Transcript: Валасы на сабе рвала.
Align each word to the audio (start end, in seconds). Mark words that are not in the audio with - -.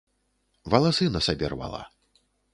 Валасы 0.75 1.05
на 1.17 1.21
сабе 1.27 1.53
рвала. 1.55 1.83